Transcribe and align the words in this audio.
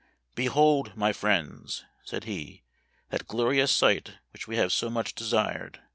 'Behold, 0.35 0.95
my 0.97 1.13
friends/ 1.13 1.85
said 2.03 2.23
he,' 2.23 2.63
that 3.11 3.27
glorious 3.27 3.71
sight 3.71 4.13
which 4.33 4.47
we 4.47 4.55
have 4.55 4.71
so 4.73 4.89
much 4.89 5.13
desired. 5.13 5.79